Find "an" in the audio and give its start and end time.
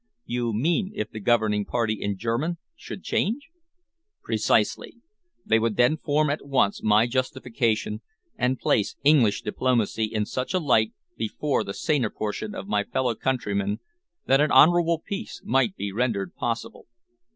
14.41-14.51